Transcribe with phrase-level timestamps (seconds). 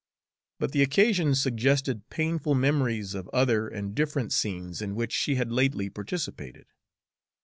[0.57, 5.51] But the occasion suggested painful memories of other and different scenes in which she had
[5.51, 6.65] lately participated.